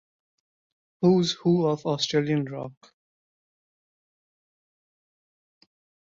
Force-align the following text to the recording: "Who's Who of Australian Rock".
"Who's 1.01 1.33
Who 1.33 1.67
of 1.67 1.85
Australian 1.85 2.45
Rock". 2.45 2.73